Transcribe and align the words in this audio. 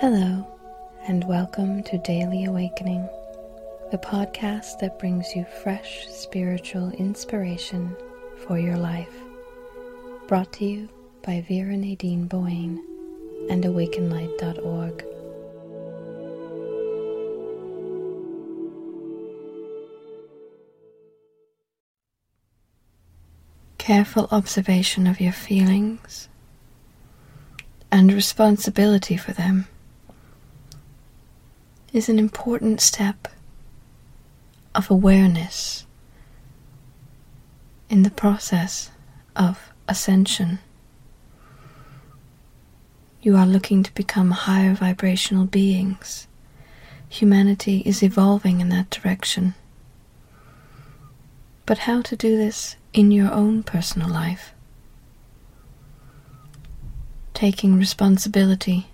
Hello, 0.00 0.46
and 1.08 1.24
welcome 1.24 1.82
to 1.84 1.96
Daily 1.96 2.44
Awakening, 2.44 3.08
the 3.90 3.96
podcast 3.96 4.78
that 4.80 4.98
brings 4.98 5.34
you 5.34 5.46
fresh 5.62 6.06
spiritual 6.08 6.90
inspiration 6.90 7.96
for 8.46 8.58
your 8.58 8.76
life. 8.76 9.14
Brought 10.28 10.52
to 10.52 10.66
you 10.66 10.90
by 11.24 11.46
Vera 11.48 11.78
Nadine 11.78 12.26
Boyne 12.26 12.84
and 13.48 13.64
awakenlight.org. 13.64 15.02
Careful 23.78 24.28
observation 24.30 25.06
of 25.06 25.22
your 25.22 25.32
feelings 25.32 26.28
and 27.90 28.12
responsibility 28.12 29.16
for 29.16 29.32
them 29.32 29.66
is 31.92 32.08
an 32.08 32.18
important 32.18 32.80
step 32.80 33.28
of 34.74 34.90
awareness 34.90 35.86
in 37.88 38.02
the 38.02 38.10
process 38.10 38.90
of 39.34 39.72
ascension. 39.88 40.58
You 43.22 43.36
are 43.36 43.46
looking 43.46 43.82
to 43.82 43.94
become 43.94 44.30
higher 44.32 44.74
vibrational 44.74 45.46
beings. 45.46 46.26
Humanity 47.08 47.82
is 47.86 48.02
evolving 48.02 48.60
in 48.60 48.68
that 48.70 48.90
direction. 48.90 49.54
But 51.64 51.78
how 51.78 52.02
to 52.02 52.16
do 52.16 52.36
this 52.36 52.76
in 52.92 53.10
your 53.10 53.32
own 53.32 53.62
personal 53.62 54.08
life? 54.08 54.52
Taking 57.34 57.76
responsibility 57.76 58.88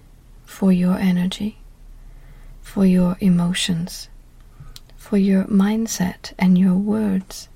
for 0.46 0.72
your 0.72 0.96
energy, 0.98 1.58
for 2.62 2.86
your 2.86 3.16
emotions, 3.20 4.08
for 4.96 5.18
your 5.18 5.44
mindset 5.44 6.32
and 6.38 6.56
your 6.56 6.76
words. 6.76 7.48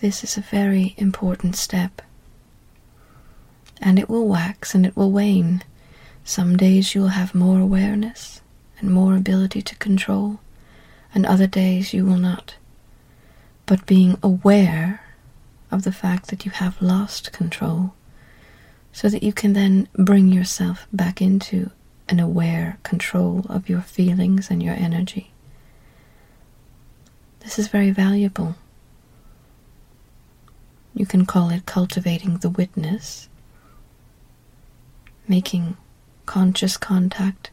This 0.00 0.22
is 0.22 0.36
a 0.36 0.42
very 0.42 0.94
important 0.98 1.56
step. 1.56 2.02
And 3.80 3.98
it 3.98 4.10
will 4.10 4.28
wax 4.28 4.74
and 4.74 4.84
it 4.84 4.96
will 4.96 5.10
wane. 5.10 5.62
Some 6.22 6.56
days 6.56 6.94
you 6.94 7.00
will 7.00 7.08
have 7.08 7.34
more 7.34 7.60
awareness 7.60 8.42
and 8.78 8.90
more 8.90 9.16
ability 9.16 9.62
to 9.62 9.76
control, 9.76 10.40
and 11.14 11.24
other 11.24 11.46
days 11.46 11.94
you 11.94 12.04
will 12.04 12.18
not. 12.18 12.56
But 13.64 13.86
being 13.86 14.18
aware 14.22 15.02
of 15.70 15.84
the 15.84 15.92
fact 15.92 16.28
that 16.28 16.44
you 16.44 16.50
have 16.52 16.82
lost 16.82 17.32
control, 17.32 17.94
so 18.92 19.08
that 19.08 19.22
you 19.22 19.32
can 19.32 19.54
then 19.54 19.88
bring 19.94 20.28
yourself 20.28 20.86
back 20.92 21.22
into 21.22 21.70
an 22.08 22.20
aware 22.20 22.78
control 22.82 23.44
of 23.48 23.68
your 23.68 23.80
feelings 23.80 24.50
and 24.50 24.62
your 24.62 24.74
energy. 24.74 25.32
This 27.40 27.58
is 27.58 27.68
very 27.68 27.90
valuable. 27.90 28.56
You 30.94 31.06
can 31.06 31.26
call 31.26 31.50
it 31.50 31.66
cultivating 31.66 32.38
the 32.38 32.50
witness, 32.50 33.28
making 35.28 35.76
conscious 36.24 36.76
contact 36.76 37.50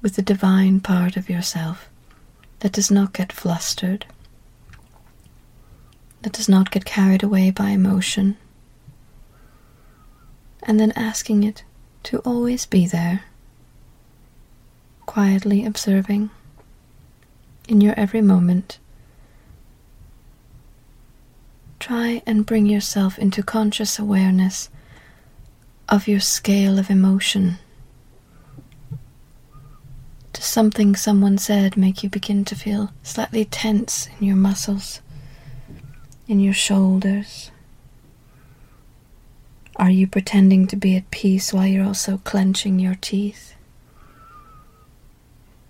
with 0.00 0.16
the 0.16 0.22
divine 0.22 0.80
part 0.80 1.16
of 1.16 1.28
yourself 1.28 1.88
that 2.60 2.72
does 2.72 2.90
not 2.90 3.12
get 3.12 3.32
flustered, 3.32 4.06
that 6.22 6.32
does 6.32 6.48
not 6.48 6.70
get 6.70 6.84
carried 6.84 7.22
away 7.22 7.50
by 7.50 7.70
emotion, 7.70 8.36
and 10.62 10.78
then 10.78 10.92
asking 10.92 11.42
it 11.42 11.64
to 12.04 12.18
always 12.20 12.66
be 12.66 12.86
there 12.86 13.24
quietly 15.12 15.62
observing 15.66 16.30
in 17.68 17.82
your 17.82 17.92
every 17.98 18.22
moment. 18.22 18.78
Try 21.78 22.22
and 22.24 22.46
bring 22.46 22.64
yourself 22.64 23.18
into 23.18 23.42
conscious 23.42 23.98
awareness 23.98 24.70
of 25.86 26.08
your 26.08 26.18
scale 26.18 26.78
of 26.78 26.88
emotion. 26.88 27.58
Does 30.32 30.46
something 30.46 30.96
someone 30.96 31.36
said 31.36 31.76
make 31.76 32.02
you 32.02 32.08
begin 32.08 32.46
to 32.46 32.54
feel 32.54 32.88
slightly 33.02 33.44
tense 33.44 34.08
in 34.18 34.26
your 34.26 34.36
muscles, 34.36 35.02
in 36.26 36.40
your 36.40 36.54
shoulders? 36.54 37.50
Are 39.76 39.90
you 39.90 40.06
pretending 40.06 40.66
to 40.68 40.76
be 40.76 40.96
at 40.96 41.10
peace 41.10 41.52
while 41.52 41.66
you're 41.66 41.84
also 41.84 42.16
clenching 42.24 42.78
your 42.78 42.94
teeth? 42.94 43.52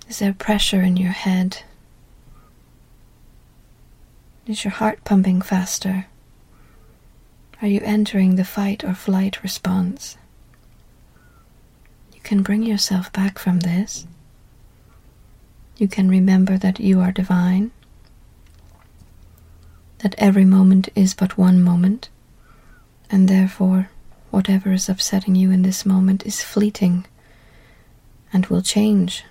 Is 0.09 0.19
there 0.19 0.33
pressure 0.33 0.83
in 0.83 0.97
your 0.97 1.13
head? 1.13 1.63
Is 4.47 4.65
your 4.65 4.73
heart 4.73 5.05
pumping 5.05 5.41
faster? 5.41 6.07
Are 7.63 7.69
you 7.69 7.81
entering 7.85 8.35
the 8.35 8.45
fight 8.45 8.83
or 8.83 8.93
flight 8.93 9.43
response? 9.43 10.17
You 12.13 12.21
can 12.21 12.43
bring 12.43 12.65
yourself 12.65 13.13
back 13.13 13.39
from 13.39 13.61
this. 13.61 14.07
You 15.77 15.89
can 15.89 16.09
remember 16.09 16.59
that 16.59 16.81
you 16.81 17.01
are 17.01 17.13
divine, 17.13 17.71
that 19.99 20.15
every 20.19 20.45
moment 20.45 20.89
is 20.95 21.15
but 21.15 21.39
one 21.39 21.63
moment, 21.63 22.09
and 23.11 23.29
therefore 23.29 23.91
whatever 24.31 24.73
is 24.73 24.89
upsetting 24.89 25.37
you 25.37 25.51
in 25.51 25.63
this 25.63 25.87
moment 25.87 26.27
is 26.27 26.43
fleeting 26.43 27.07
and 28.33 28.47
will 28.47 28.63
change 28.63 29.25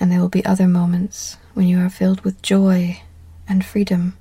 and 0.00 0.10
there 0.10 0.20
will 0.20 0.28
be 0.28 0.44
other 0.44 0.68
moments 0.68 1.38
when 1.54 1.66
you 1.66 1.78
are 1.80 1.90
filled 1.90 2.20
with 2.20 2.42
joy 2.42 3.02
and 3.48 3.64
freedom. 3.64 4.16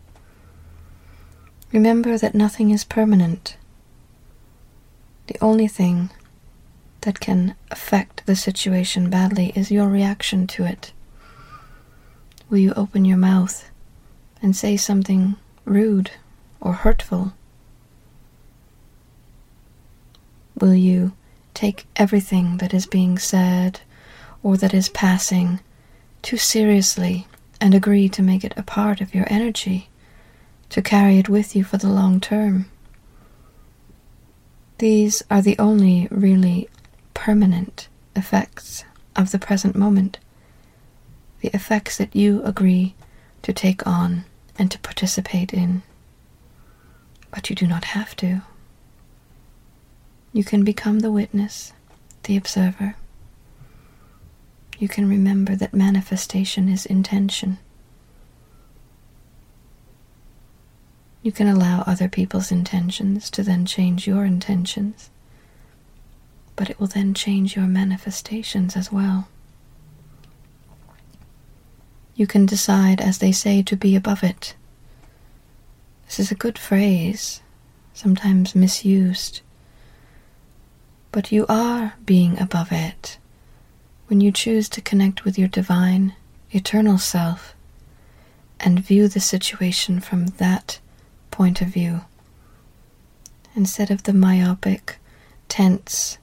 Remember 1.71 2.17
that 2.17 2.33
nothing 2.33 2.71
is 2.71 2.83
permanent. 2.83 3.57
The 5.27 5.38
only 5.41 5.67
thing 5.67 6.09
that 7.01 7.19
can 7.19 7.55
affect 7.69 8.25
the 8.25 8.35
situation 8.35 9.09
badly 9.09 9.51
is 9.55 9.71
your 9.71 9.88
reaction 9.88 10.47
to 10.47 10.63
it. 10.63 10.93
Will 12.49 12.59
you 12.59 12.73
open 12.73 13.05
your 13.05 13.17
mouth 13.17 13.69
and 14.41 14.55
say 14.55 14.77
something 14.77 15.35
rude 15.65 16.11
or 16.61 16.73
hurtful? 16.73 17.33
Will 20.59 20.73
you 20.73 21.11
take 21.53 21.85
everything 21.95 22.57
that 22.57 22.73
is 22.73 22.85
being 22.85 23.19
said 23.19 23.81
or 24.41 24.57
that 24.57 24.73
is 24.73 24.89
passing 24.89 25.59
too 26.22 26.38
seriously 26.38 27.28
and 27.59 27.73
agree 27.73 28.09
to 28.09 28.22
make 28.22 28.44
it 28.44 28.53
a 28.57 28.63
part 28.63 29.01
of 29.01 29.16
your 29.16 29.25
energy, 29.29 29.89
to 30.69 30.81
carry 30.81 31.17
it 31.17 31.29
with 31.29 31.55
you 31.55 31.63
for 31.63 31.78
the 31.78 31.89
long 31.89 32.19
term. 32.19 32.66
These 34.77 35.23
are 35.31 35.41
the 35.41 35.57
only 35.57 36.07
really 36.11 36.69
permanent 37.13 37.88
effects 38.16 38.83
of 39.16 39.31
the 39.31 39.39
present 39.39 39.75
moment, 39.75 40.19
the 41.41 41.50
effects 41.50 41.97
that 41.97 42.16
you 42.16 42.44
agree 42.44 42.94
to 43.41 43.53
take 43.53 43.85
on 43.88 44.25
and 44.59 44.69
to 44.72 44.79
participate 44.79 45.53
in. 45.53 45.81
But 47.31 47.50
you 47.50 47.56
do 47.56 47.66
not 47.67 47.85
have 47.85 48.16
to. 48.17 48.41
You 50.33 50.44
can 50.44 50.63
become 50.63 51.00
the 51.00 51.11
witness, 51.11 51.73
the 52.23 52.38
observer 52.38 52.95
you 54.79 54.88
can 54.88 55.09
remember 55.09 55.56
that 55.56 55.74
manifestation 55.74 56.69
is 56.69 56.85
intention. 56.85 57.57
You 61.24 61.31
can 61.31 61.47
allow 61.47 61.81
other 61.81 62.07
people's 62.07 62.51
intentions 62.51 63.29
to 63.31 63.44
then 63.44 63.65
change 63.65 64.06
your 64.07 64.24
intentions, 64.24 65.09
but 66.56 66.69
it 66.69 66.79
will 66.79 66.88
then 66.88 67.13
change 67.13 67.56
your 67.56 67.65
manifestations 67.65 68.75
as 68.77 68.91
well. 68.91 69.27
You 72.15 72.27
can 72.27 72.45
decide, 72.45 73.01
as 73.01 73.18
they 73.18 73.31
say, 73.31 73.62
to 73.63 73.75
be 73.75 73.95
above 73.95 74.24
it. 74.24 74.56
This 76.06 76.19
is 76.19 76.31
a 76.31 76.35
good 76.35 76.57
phrase, 76.57 77.41
sometimes 77.94 78.56
misused, 78.56 79.41
but 81.12 81.31
you 81.31 81.45
are 81.50 81.95
being 82.06 82.39
above 82.39 82.71
it 82.71 83.18
when 84.07 84.21
you 84.21 84.31
choose 84.31 84.69
to 84.69 84.81
connect 84.81 85.25
with 85.25 85.38
your 85.38 85.48
divine, 85.48 86.15
eternal 86.51 86.98
self 86.98 87.54
and 88.59 88.80
view 88.83 89.07
the 89.07 89.19
situation 89.19 90.00
from 90.00 90.27
that 90.38 90.80
point 91.30 91.62
of 91.62 91.68
view, 91.68 92.01
instead 93.56 93.92
of 93.92 94.04
the 94.04 94.13
myopic, 94.13 94.98
tense, 95.50 96.18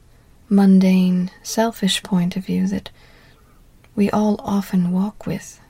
mundane, 0.48 1.30
selfish 1.42 2.02
point 2.02 2.36
of 2.36 2.44
view 2.44 2.66
that 2.66 2.90
we 3.94 4.10
all 4.10 4.36
often 4.40 4.90
walk 4.90 5.26
with. 5.26 5.60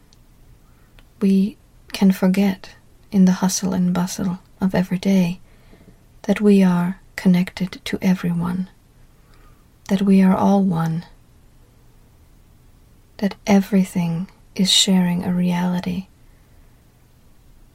We 1.20 1.56
can 1.92 2.12
forget 2.12 2.74
in 3.10 3.24
the 3.24 3.32
hustle 3.32 3.74
and 3.74 3.92
bustle 3.92 4.38
of 4.60 4.74
every 4.74 4.98
day 4.98 5.40
that 6.22 6.40
we 6.40 6.62
are 6.62 7.00
connected 7.16 7.80
to 7.84 7.98
everyone, 8.00 8.68
that 9.88 10.02
we 10.02 10.22
are 10.22 10.36
all 10.36 10.62
one 10.62 11.04
that 13.18 13.36
everything 13.46 14.28
is 14.54 14.70
sharing 14.70 15.24
a 15.24 15.32
reality. 15.32 16.06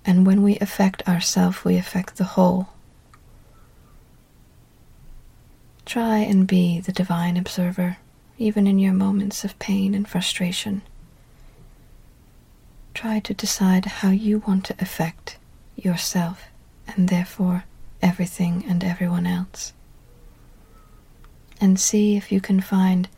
And 0.05 0.25
when 0.25 0.41
we 0.43 0.57
affect 0.59 1.07
ourselves, 1.07 1.63
we 1.63 1.77
affect 1.77 2.17
the 2.17 2.23
whole. 2.23 2.69
Try 5.85 6.19
and 6.19 6.47
be 6.47 6.79
the 6.79 6.91
divine 6.91 7.35
observer, 7.35 7.97
even 8.37 8.67
in 8.67 8.79
your 8.79 8.93
moments 8.93 9.43
of 9.43 9.57
pain 9.59 9.93
and 9.95 10.07
frustration. 10.07 10.81
Try 12.93 13.19
to 13.19 13.33
decide 13.33 13.85
how 13.85 14.09
you 14.09 14.39
want 14.45 14.65
to 14.65 14.75
affect 14.79 15.37
yourself 15.75 16.45
and 16.87 17.09
therefore 17.09 17.63
everything 18.01 18.63
and 18.67 18.83
everyone 18.83 19.25
else. 19.25 19.73
And 21.61 21.79
see 21.79 22.15
if 22.15 22.31
you 22.31 22.39
can 22.41 22.61
find 22.61 23.09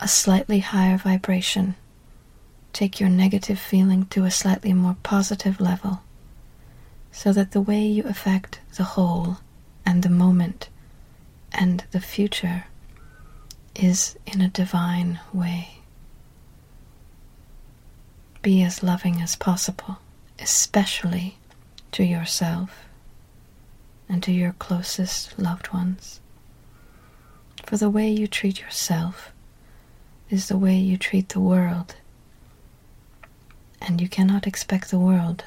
a 0.00 0.08
slightly 0.08 0.60
higher 0.60 0.96
vibration. 0.96 1.74
Take 2.72 3.00
your 3.00 3.10
negative 3.10 3.58
feeling 3.58 4.06
to 4.06 4.24
a 4.24 4.30
slightly 4.30 4.72
more 4.72 4.96
positive 5.02 5.60
level 5.60 6.00
so 7.12 7.32
that 7.32 7.52
the 7.52 7.60
way 7.60 7.82
you 7.82 8.04
affect 8.04 8.60
the 8.76 8.84
whole 8.84 9.38
and 9.84 10.02
the 10.02 10.08
moment 10.08 10.68
and 11.52 11.84
the 11.90 12.00
future 12.00 12.64
is 13.74 14.16
in 14.26 14.40
a 14.40 14.48
divine 14.48 15.20
way. 15.32 15.80
Be 18.42 18.62
as 18.62 18.82
loving 18.82 19.20
as 19.20 19.36
possible, 19.36 19.98
especially 20.38 21.36
to 21.92 22.04
yourself 22.04 22.84
and 24.08 24.22
to 24.22 24.32
your 24.32 24.52
closest 24.52 25.38
loved 25.38 25.72
ones. 25.72 26.20
For 27.66 27.76
the 27.76 27.90
way 27.90 28.08
you 28.08 28.26
treat 28.26 28.60
yourself 28.60 29.32
is 30.30 30.48
the 30.48 30.58
way 30.58 30.76
you 30.76 30.96
treat 30.96 31.30
the 31.30 31.40
world, 31.40 31.96
and 33.82 34.00
you 34.00 34.08
cannot 34.08 34.46
expect 34.46 34.90
the 34.90 34.98
world 34.98 35.44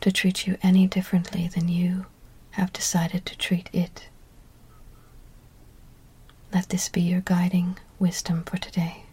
to 0.00 0.12
treat 0.12 0.46
you 0.46 0.56
any 0.62 0.86
differently 0.86 1.48
than 1.48 1.68
you 1.68 2.06
have 2.52 2.72
decided 2.72 3.24
to 3.26 3.36
treat 3.38 3.68
it. 3.72 4.08
Let 6.52 6.68
this 6.68 6.88
be 6.88 7.00
your 7.00 7.20
guiding 7.20 7.78
wisdom 7.98 8.42
for 8.44 8.56
today. 8.56 9.04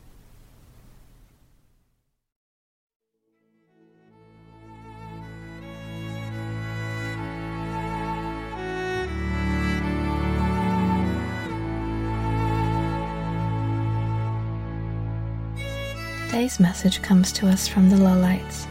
Today's 16.37 16.59
message 16.59 17.01
comes 17.01 17.31
to 17.31 17.47
us 17.47 17.67
from 17.67 17.89
the 17.89 17.95
Lullites. 17.95 18.67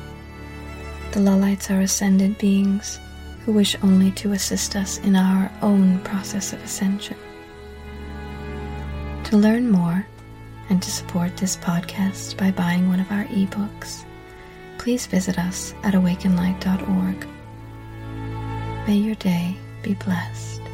The 1.11 1.19
Lullites 1.19 1.69
are 1.69 1.81
ascended 1.81 2.39
beings 2.39 3.01
who 3.41 3.51
wish 3.51 3.75
only 3.83 4.13
to 4.13 4.31
assist 4.31 4.77
us 4.77 4.99
in 4.99 5.17
our 5.17 5.51
own 5.63 5.99
process 6.05 6.53
of 6.53 6.63
ascension. 6.63 7.17
To 9.25 9.37
learn 9.37 9.69
more 9.69 10.07
and 10.69 10.81
to 10.81 10.93
support 10.93 11.37
this 11.37 11.57
podcast 11.57 12.37
by 12.37 12.53
buying 12.53 12.89
one 12.89 13.01
of 13.01 13.11
our 13.11 13.25
ebooks, 13.25 14.05
please 14.79 15.07
visit 15.07 15.37
us 15.37 15.75
at 15.83 15.95
awakenlight.org. 15.95 17.27
May 18.87 18.97
your 18.97 19.17
day 19.17 19.57
be 19.83 19.95
blessed. 19.95 20.66